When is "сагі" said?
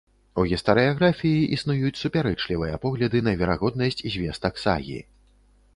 4.65-4.99